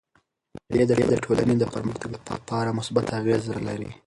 مېلې 0.69 0.85
د 1.11 1.13
ټولني 1.23 1.55
د 1.59 1.63
پرمختګ 1.73 2.09
له 2.13 2.19
پاره 2.49 2.71
مثبت 2.79 3.05
اغېز 3.19 3.43
لري. 3.67 3.89